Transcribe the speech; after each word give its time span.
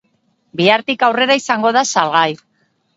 Bihartik 0.61 1.05
aurrera 1.09 1.37
izango 1.43 1.77
da 1.81 1.87
salgai. 1.95 2.29